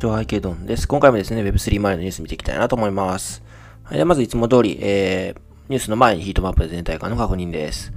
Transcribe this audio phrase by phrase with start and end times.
[0.00, 0.86] 上背景ドンです。
[0.86, 3.42] 今回もですね、Web3 前のニュース見ていきたいなと思います。
[3.84, 7.92] はい、でまずいつも通り、えー、ニュースの前にヒートマップ全体感の確認です。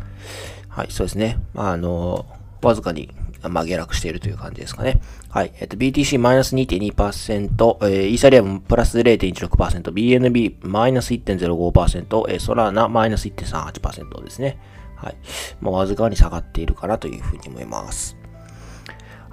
[0.69, 1.39] はい、そうですね。
[1.53, 2.25] まあ、あの、
[2.61, 5.01] わずかに、まあ、下落しているという感じですかね。
[5.29, 5.51] はい。
[5.59, 14.59] えっと、BTC マイナス2.2%、えー、イーサリアムプラス0.16%、BNB マイナス1.05%、えー、ソラーナマイナス1.38%ですね。
[14.95, 15.15] はい。
[15.61, 18.17] まあ、わずかに下がっているかなというふうに思います。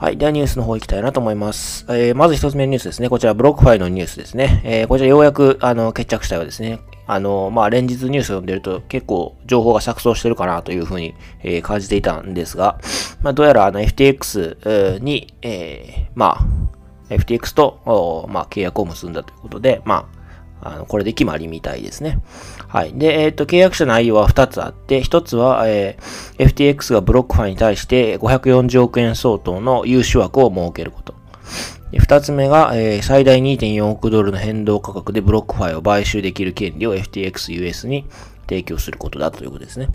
[0.05, 0.19] はい。
[0.19, 1.87] ではニュースの方行きたいなと思います。
[1.89, 3.09] えー、まず一つ目のニュースですね。
[3.09, 4.61] こちら、 BlockFi のニュースですね。
[4.63, 6.81] えー、こちらようやく、あの、決着したようですね。
[7.07, 12.79] あの、まあ、連日ニュースを読んでると結構情報が錯綜してるかなというふうに、えー、感じていたんですが、
[13.23, 16.47] まあ、どうやらあの FTX に、えー、まあ、
[17.09, 20.07] FTX と、まあ、契約を結んだということで、ま
[20.65, 22.21] あ、の、これで決まりみたいですね。
[22.69, 22.93] はい。
[22.95, 31.15] で、えっ、ー、と、契約者内容は2つあって、1つは、えー、FTX が BlockFi に対して540億円相当の融資枠を設けること。
[31.93, 38.07] 2つ目が、えー、最大2.4億ドルの変動価格で BlockFi を買収できる権利を FTX US に
[38.49, 39.91] 提供することだということですね。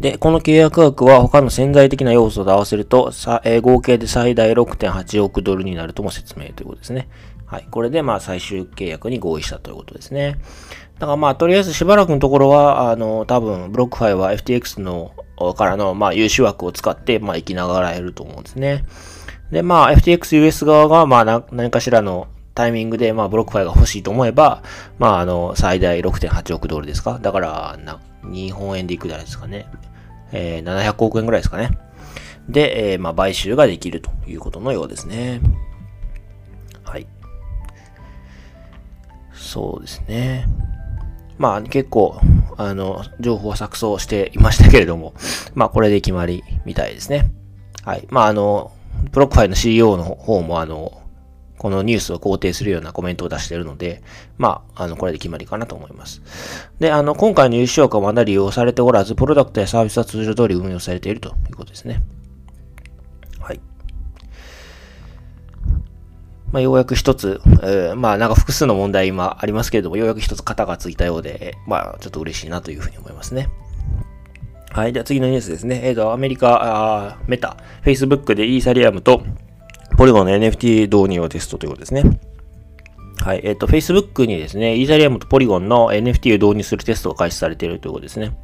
[0.00, 7.08] で、この契約額は他の潜在的な要素と合わせると、さえー、合計で最大6.8億ドルになるとも説明ということですね。
[7.48, 7.66] はい。
[7.70, 10.38] これでまあ最終契約に合意したということですね。
[10.98, 15.12] だからまあとりあえずしばらくのところは、あの、多分 BlockFi は FTX の
[15.56, 18.84] からのまあ融資枠を使ってまあ生きながらえると思うんですね。
[19.50, 24.64] でまあ FTX US 側がまあ何かしらのタイミングで、まあ、 BlockFi が欲しいと思えば、
[24.98, 27.20] まあ、あの、最大6.8億ドルですか？
[27.22, 29.66] だから、な、日本円でいくじゃないですかね。
[30.32, 31.78] えー、700億円ぐらいですかね。
[32.48, 35.40] で、えー、まあ、買収ができるということのようですね。
[39.48, 40.46] そうですね。
[41.38, 42.20] まあ結構、
[42.56, 45.14] あの、情報は錯綜していましたけれども、
[45.54, 47.30] まあこれで決まりみたいですね。
[47.84, 48.06] はい。
[48.10, 48.72] まああの、
[49.10, 51.00] BlockFi の CEO の方もあの、
[51.56, 54.02] このニュースを肯定するようなコメントを出しているので、
[54.36, 56.22] まあ、あの、これで決まりかなと思います。
[56.78, 62.02] で、あの、今回の融資枠はまだ利用されておらず、プロダクトやサービスは通常通り運用されているということですね。
[66.52, 73.48] まあ、ようやく一つ、えー、まあ、なんか複数の問題今ありますけれども、ようやく一つ型がついたようで、まあ、ちょっと嬉しいなというふうに思いますね。
[74.70, 74.92] はい。
[74.92, 75.80] では次のニュースですね。
[75.82, 76.58] えっ、ー、と、アメリカ、
[77.10, 79.22] あメタ、Facebook でイーサリアムと
[79.96, 82.04] ポリゴンの NFT 導入をテストということですね。
[83.20, 83.40] はい。
[83.44, 88.36] えっ、ー、と、Facebook にですね、イーサリアムとポリゴンの NFT を導入するテストが開始されているということですね。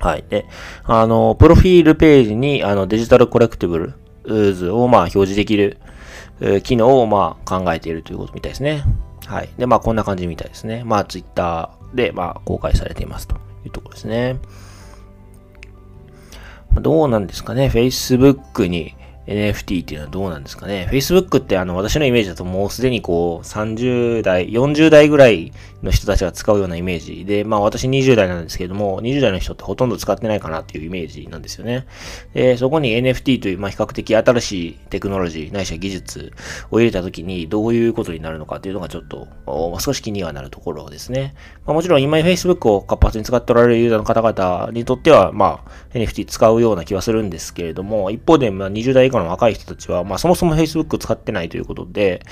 [0.00, 0.24] はい。
[0.28, 0.46] で、
[0.84, 3.94] あの、プロフィールページに、あの、デジタルコレクティブ
[4.24, 5.78] ルズを、まあ、表示できる、
[6.40, 8.84] え機能をまあ考えているということみたいですね。
[9.26, 9.48] はい。
[9.56, 10.82] で、まあこんな感じみたいですね。
[10.84, 14.36] まあ Twitter でまあ公開されていますというところですね。
[16.74, 18.94] どうなんですかね ?Facebook に
[19.26, 25.52] NFT っていうのはどうなんですかね ?Facebook ってあの私のイメージだともうすでにこう30代、40代ぐらい
[25.82, 31.86] の人たちが使うようなイメージで、まあ私20代なんですけれども、20代の人ってほとんど使ってないかなっていうイメージなんですよね。
[32.34, 36.32] で、そこに NFT というまあ比較的新しいテクノロジー、ないしは技術
[36.70, 41.34] を入れた時にどういうことになるのかっていうのがちょっと、まあ、少し気にはなるところですね。
[41.66, 52.22] まあもちろん今 Facebook を活発に使っておられるユーザーの方々にとっては、まあ NFT 使うような気はするんですけれども、一方でまあ20代以下の若い人たちは、まあそもそも Facebook 使ってないということで、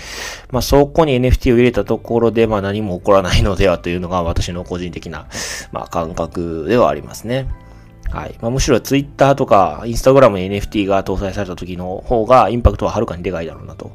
[0.51, 5.29] まあそこに NFT を入れたところで、まあ何も起こらないのではというのが私の個人的な、
[5.73, 7.49] まあ、感覚ではありますね。
[8.11, 8.35] はい。
[8.41, 13.93] まあ、むしろ Twitter とか Instagram に NFT が搭載された時の方がインパクトははるかにでかいだろうなと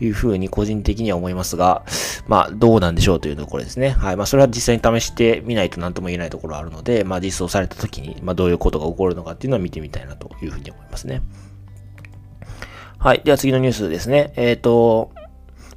[0.00, 1.84] いうふうに個人的には思いますが、
[2.26, 3.90] まあ、どうなんでしょうというところですね。
[3.90, 4.16] はい。
[4.16, 11.20] まあ、それは実際に試してみないと何とも言えないところあるので、まあ、実装された時に、まあ、どういうことが起こるのかっていうのは見てみたいなというふうに思いますね。
[12.98, 13.22] はい。
[13.24, 14.32] では次のニュースですね。
[14.34, 15.12] えっ、ー、と、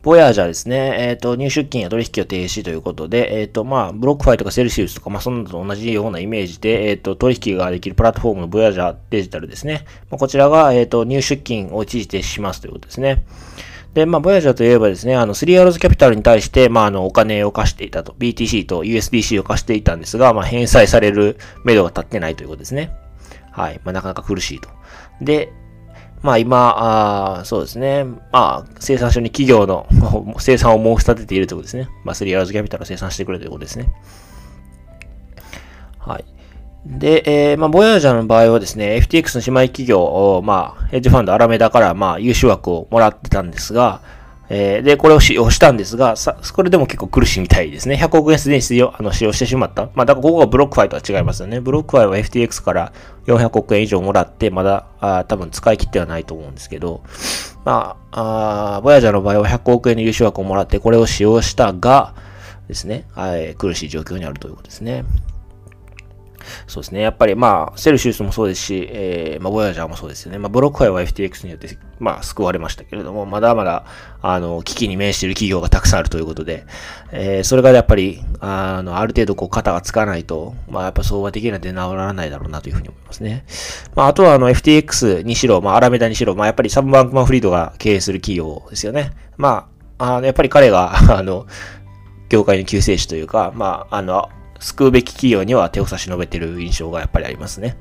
[0.02, 0.96] ボヤージャーですね。
[0.98, 9.86] えっ、ー、と、入出金や取引を停止ということで、えっ、ー、と、まあ、 BlockFi とか Celsius とか、まあ、そんなと同じようなイメージで、えっ、ー、と、取引ができるプラットフォームの Voyager Digital ですね。
[10.10, 13.24] まあ、こちらが、えっ、と、入出金を一時停止しますということですね。
[13.94, 22.92] で、まあ、ボヤージャーといえばですね、あの、スリーアローズキャピタルに対して、まあ、あの、お金を貸していたと、BTC と USDC を貸していたんですが、まあ、返済される目処が立ってないということですね。
[23.51, 23.80] はい。
[23.84, 24.69] まあ、なかなか苦しいと。
[25.22, 25.54] で、
[26.21, 28.03] まあ今、あそうですね。
[28.03, 29.88] まあ、生産所に企業の
[30.38, 31.89] 生産を申し立てているということですね。
[32.03, 33.89] まあ、スリーアーズキャピタルを生産してくれということですね。
[35.97, 36.25] はい。
[36.85, 44.01] で、えー、まあ、ボヤージャーの場合はですね、FTX の姉妹企業を、まあ、ヘッジファンドアラメダから、まあ、優秀枠をもらってたんですが、
[44.53, 47.95] えー、で、これを使用したんですが、さ、これでも結構苦しいみたいですね。
[47.95, 49.86] 100億円すでに使用、あの、使用してしまった。
[49.95, 51.62] まあ、だからここが BlockFi とは違いますよね。
[51.62, 52.92] BlockFi は FTX から
[53.27, 57.01] 400億円以上もらって、まだ、あ多分使い切ってはないと思うんですけど、
[57.63, 62.13] まあ、あボヤジャーの場合は100億円の融資枠をもらって、これを使用したが、
[62.68, 65.06] ですね、はい、苦しい状況にあるということですね。
[66.68, 67.02] そうですね。
[67.02, 70.38] やっぱりまあ、 Celsius もそうですし、えー、まあ、ボヤジャーもそうですよね。
[70.38, 73.86] まあ、 BlockFi は FTX によって、まあ、救われましたけれども、まだまだ、
[74.22, 76.66] あの、危機に面している企業がたくさんあるということで、
[77.12, 83.46] えー、それがやっぱり、あの、ある程度こう、肩がつかないと、まあ、やっぱ相場的には出直らないだろうなというふうに思いますね。
[83.96, 89.12] まあ、あとはあの、FTX にしろ、まあ、アラメダにしろ、まあ、やっぱりサムバンクマンフリードが経営する企業ですよね。
[89.38, 89.68] ま
[89.98, 91.46] あ、あの、やっぱり彼が、あの、
[92.30, 94.30] 業界の救世主というか、まあ、あの、
[94.62, 97.78] 救うべき企業には手を差し伸べてる印象がやっぱりありますね。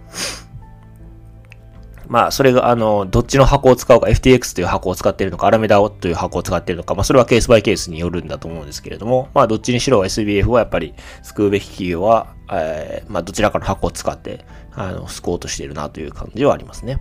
[2.09, 10.93] まあ、それが、あの、どっちの箱を使うか、FTX という箱を使っているのか、 Alameda という箱を使っているのか、まあ、それはケースバイケースによるんだと思うんですけれども、まあ、どっちにしろ SBF はやっぱり
[11.23, 17.00] 救うべき企業は、えー、まあ、どちらかの箱を使って、あの、救おうとしているなという感じはありますね。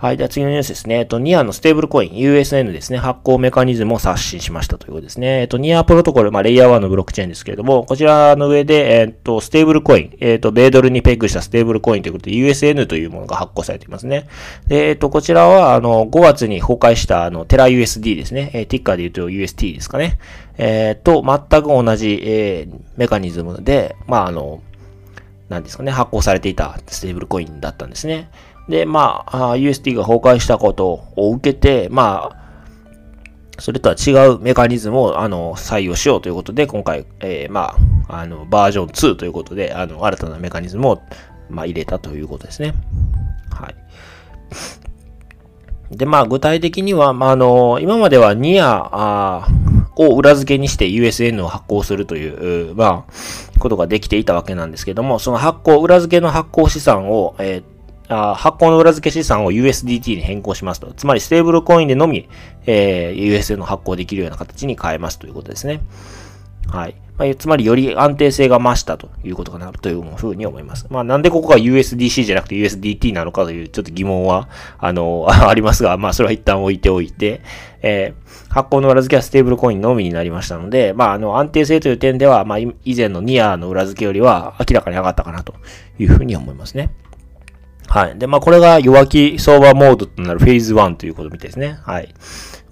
[0.00, 0.16] はい。
[0.16, 1.00] では次のニュースですね。
[1.00, 2.96] えっと、 NEAR のステーブルコイン、USN ですね。
[2.96, 5.42] 発行メカニズムを刷新しましたということですね。
[5.42, 14.26] えっと、 NEAR Protocol、まあ、レイヤー1のブロックチェーンですけれども、こちらの上で、えっと、ステーブルコイン、えっと、米ドルにペグしたステーブルコインということで、USN というものが発行されていますね。
[14.68, 18.52] で、えっと、こちらは、あの、5月に崩壊した、あの、テラ USD ですね。
[18.54, 20.18] えー、ティッカーで言うと UST ですかね。
[20.56, 24.62] えー、と、全く同じ、えー、メカニズムで、まあ、あの、
[25.50, 28.30] なんですかね、発行されていたステーブルコインだったんですね。
[28.68, 32.40] で、まあ、UST が崩壊したことを受けて、まあ、
[33.60, 37.76] それとは違うメカニズムを、あの、採用しようということで、今回、えー、ま
[38.08, 41.02] あ、あの、バージョン2ということで、あの、新たなメカニズムを、
[41.50, 42.74] まあ、入れたということですね。
[43.50, 43.74] はい。
[45.96, 49.46] で、まあ、具体的には、まあ、あの、今まではニア
[49.96, 53.12] を裏付けにして USN を発行するという、まあ、
[53.58, 57.79] ことができていたわけなんですけども、その発行、裏付けの発行資産を、えー
[58.10, 60.92] あ発行の裏付け資産を USDT に変更しますと。
[60.92, 62.28] つまり、ステーブルコインでのみ、
[62.66, 65.80] えー、USD の発行できるような形に変えますということですね。
[66.66, 66.96] はい。
[67.18, 70.86] まあ、つまり、より安定性が増したということかなというふうに思います。
[70.90, 74.48] まあ、なんでここが USDC じゃなくて USDT なのかというちょっと疑問は、
[74.78, 77.42] あの、 ありますが、まあ、それは一旦置いておいて、
[77.82, 85.54] えー、発行の裏付けはステーブルコインのみになりましたので、まあ、あの、安定性という点では、まあ、以前のニアの裏付けよりは明らかに上がったかなと
[85.98, 86.90] いうふうに思いますね。
[87.90, 88.16] はい。
[88.16, 91.80] で、まあ、これが弱気相場モードとなるフェーズ1ということみたいですね。
[91.82, 92.14] はい。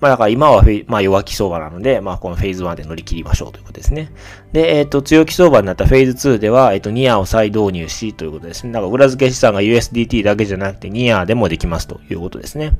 [0.00, 4.12] まあ、だから今はまあ、弱気相場なので、まあ、このフェーズ1で乗り切りましょうということですね。
[4.52, 8.72] で、えっ、ー、と、強気相場になったフェーズ2では、えっ、ー、と、ニアを再導入しということですね。
[8.72, 12.74] だから裏付け資産が USDT だけじゃなくて、ニアでもできますということですね。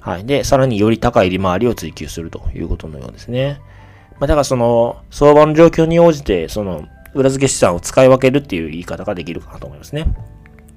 [0.00, 0.24] はい。
[0.24, 3.60] で、さらにより高い利回りを追求するということのようですね。
[4.18, 10.06] まあ、だからその、相場の状況に応じて、その、裏付け資産を使い分けるっていう言い方ができるかなと思いますね。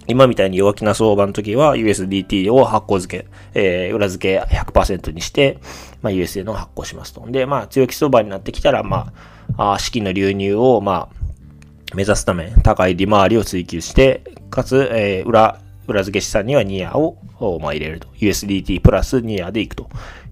[0.10, 5.60] 今みたいに弱気な相場の時は USDT を発行付け、えー、裏付け100%にして、
[6.02, 7.24] まあ、USD の発行しますと。
[7.30, 9.14] で、まあ、強気相場になってきたら、ま
[9.56, 17.18] あ、あ資金の流入を、まあ、目指すため、高い利回りを追求して、かつ、えー、裏、裏付け資産にはニアを、
[17.62, 18.08] まあ、入れると。
[18.20, 19.90] USDT プラスニアでいくと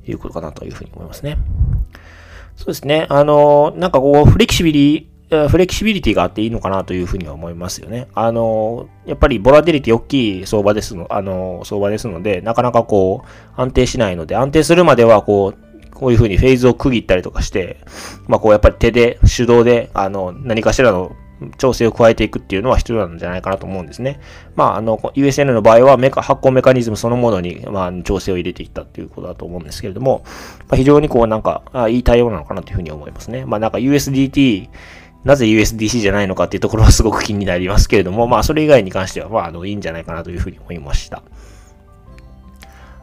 [0.08, 1.38] いうことかなというふうに思いますね。
[2.56, 3.06] そうですね。
[3.10, 8.08] あのなんかこう、フレキシビリフレキシビリティがあっていいのかなというふうには思いますよね。
[8.14, 17.78] あの、やっぱりボラティリティ大きい相場ですの、あの、相場ですので、なかなかこう、安定しないので、安定するまではこう、こういうふうにフェーズを区切ったりとかして、
[18.28, 21.16] まあこうやっぱり手で、手動で、あの、何かしらの
[21.58, 24.20] 調整を加えていくっていうのは必要なんじゃないかなと思うんですね。
[24.56, 30.24] まあ、あの、USN の場合はメカ、発行メカニズムそのものに、まあ、調整を入れていったっていうことだと思うんですけれども、
[30.60, 33.46] まあ、非常にこうなんか、いい対応なのかなというふうに思いますね。
[33.46, 34.70] まあ、なんか USDT
[35.28, 41.22] なぜ USDC じゃないのかっていうところはすごく気になりますけれども、まあ、それ以外に関しては、まあ、あの、いいんじゃないかなというふうに思いました。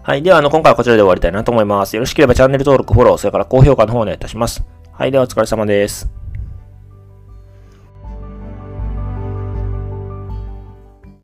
[0.03, 0.23] はい。
[0.23, 1.95] では、あの、今回はこちらで終わりたいなと思います。
[1.97, 4.65] よろしければチャンネル登録、フォロー、それから高評価の方お願いいたします。
[4.93, 5.13] はい。
[5.13, 6.24] では、お疲れ様です。